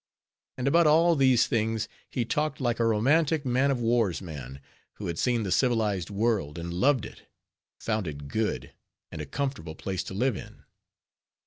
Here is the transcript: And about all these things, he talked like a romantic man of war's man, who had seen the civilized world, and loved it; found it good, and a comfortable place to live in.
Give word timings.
And 0.57 0.67
about 0.67 0.87
all 0.87 1.15
these 1.15 1.45
things, 1.45 1.87
he 2.09 2.25
talked 2.25 2.59
like 2.59 2.79
a 2.79 2.85
romantic 2.87 3.45
man 3.45 3.69
of 3.69 3.79
war's 3.79 4.19
man, 4.19 4.59
who 4.93 5.05
had 5.05 5.19
seen 5.19 5.43
the 5.43 5.51
civilized 5.51 6.09
world, 6.09 6.57
and 6.57 6.73
loved 6.73 7.05
it; 7.05 7.27
found 7.79 8.07
it 8.07 8.27
good, 8.27 8.73
and 9.11 9.21
a 9.21 9.27
comfortable 9.27 9.75
place 9.75 10.01
to 10.05 10.15
live 10.15 10.35
in. 10.35 10.63